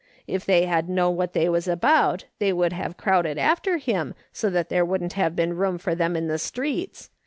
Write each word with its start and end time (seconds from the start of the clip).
'If 0.35 0.47
they 0.47 0.65
had 0.65 0.89
known 0.89 1.15
what 1.15 1.33
they 1.33 1.47
was 1.47 1.67
about 1.67 2.25
they 2.39 2.51
would 2.51 2.73
have 2.73 2.97
crowded 2.97 3.37
after 3.37 3.77
him 3.77 4.15
so 4.33 4.49
that 4.49 4.69
there 4.69 4.83
wouldn't 4.83 5.13
have 5.13 5.35
been 5.35 5.55
room 5.55 5.77
for 5.77 5.93
them 5.93 6.15
in 6.15 6.27
the 6.27 6.39
streets. 6.39 7.11